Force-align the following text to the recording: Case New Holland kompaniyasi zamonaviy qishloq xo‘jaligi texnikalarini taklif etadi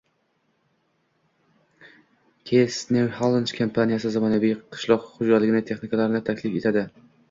Case 2.45 2.95
New 2.95 3.13
Holland 3.19 3.55
kompaniyasi 3.61 4.17
zamonaviy 4.19 4.59
qishloq 4.67 5.09
xo‘jaligi 5.15 5.67
texnikalarini 5.73 6.29
taklif 6.33 6.63
etadi 6.63 6.89